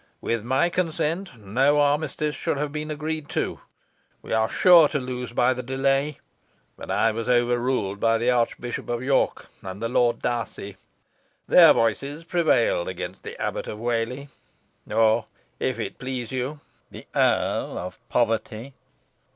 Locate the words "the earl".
16.89-17.77